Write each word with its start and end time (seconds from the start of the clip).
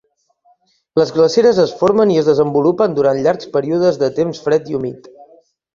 Les 1.01 1.11
glaceres 1.17 1.59
es 1.65 1.75
formen 1.83 2.15
i 2.15 2.19
es 2.23 2.31
desenvolupen 2.31 2.99
durant 3.01 3.23
llargs 3.29 3.53
períodes 3.59 4.05
de 4.05 4.13
temps 4.21 4.45
fred 4.49 4.75
i 4.75 4.81
humit. 4.81 5.15